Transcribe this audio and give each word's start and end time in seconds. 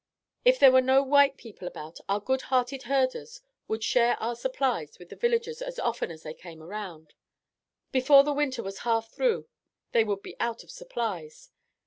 If 0.43 0.57
there 0.57 0.71
were 0.71 0.81
no 0.81 1.03
white 1.03 1.37
people 1.37 1.67
about, 1.67 1.99
our 2.09 2.19
good 2.19 2.41
hearted 2.49 2.81
herders 2.89 3.39
would 3.67 3.83
share 3.83 4.15
our 4.17 4.35
supplies 4.35 4.97
with 4.97 5.09
the 5.09 5.15
villagers 5.15 5.61
as 5.61 5.77
often 5.77 6.09
as 6.09 6.23
they 6.23 6.33
came 6.33 6.63
around. 6.63 7.13
Before 7.91 8.23
the 8.23 8.33
winter 8.33 8.63
was 8.63 8.79
half 8.79 9.11
through 9.11 9.47
they 9.91 10.03
would 10.03 10.23
be 10.23 10.39
out 10.39 10.63
of 10.63 10.71
supplies. 10.71 11.51